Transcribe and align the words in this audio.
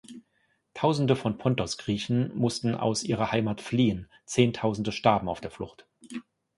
Tausende 0.73 1.15
von 1.15 1.37
Pontos-Griechen 1.37 2.35
mussten 2.35 2.73
aus 2.73 3.03
ihrer 3.03 3.31
Heimat 3.31 3.61
fliehen, 3.61 4.09
zehntausende 4.25 4.91
starben 4.91 5.29
auf 5.29 5.41
der 5.41 5.51
Flucht. 5.51 5.85